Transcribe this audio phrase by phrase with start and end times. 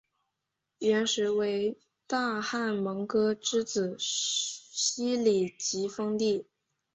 [0.79, 6.47] 元时为大汗蒙哥之子昔里吉封地。